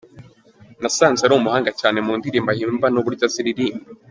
Nasanze 0.81 1.21
ari 1.23 1.33
umuhanga 1.35 1.71
cyane, 1.79 1.97
mu 2.05 2.13
ndirimbo 2.19 2.49
ahimba 2.55 2.87
n’uburyo 2.89 3.23
aziririmba. 3.27 3.85